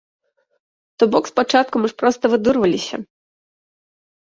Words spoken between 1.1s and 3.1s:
бок спачатку мы ж проста выдурваліся.